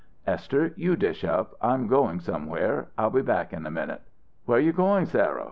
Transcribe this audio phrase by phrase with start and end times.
[0.25, 2.87] "Esther, you dish up; I'm going somewhere.
[2.97, 4.01] I'll be back in a minute."
[4.45, 5.39] "Where you going, Sarah?